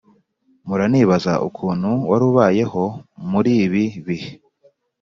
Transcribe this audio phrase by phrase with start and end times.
[0.65, 2.83] Mpora nibaza ukuntu warubayeho
[3.29, 4.31] muribi bihe